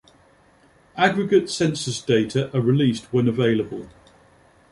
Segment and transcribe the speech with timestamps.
[0.97, 3.87] Aggregate census data are released when available.